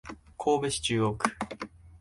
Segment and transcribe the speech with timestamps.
[0.35, 1.29] 神戸市中央区